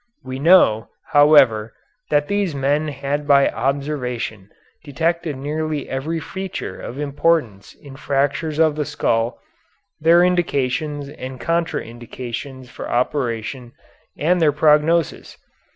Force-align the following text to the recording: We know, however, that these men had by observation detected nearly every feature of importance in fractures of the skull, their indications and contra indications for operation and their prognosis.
We 0.23 0.39
know, 0.39 0.89
however, 1.13 1.75
that 2.09 2.27
these 2.27 2.55
men 2.55 2.87
had 2.87 3.27
by 3.27 3.49
observation 3.49 4.49
detected 4.83 5.37
nearly 5.37 5.87
every 5.87 6.19
feature 6.19 6.81
of 6.81 6.97
importance 6.97 7.75
in 7.75 7.95
fractures 7.97 8.57
of 8.57 8.75
the 8.75 8.85
skull, 8.85 9.39
their 9.99 10.23
indications 10.23 11.07
and 11.07 11.39
contra 11.39 11.83
indications 11.83 12.67
for 12.67 12.89
operation 12.89 13.73
and 14.17 14.41
their 14.41 14.51
prognosis. 14.51 15.37